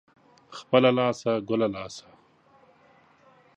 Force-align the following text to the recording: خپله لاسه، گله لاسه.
خپله 0.57 0.89
لاسه، 0.97 1.31
گله 1.49 1.67
لاسه. 1.73 2.07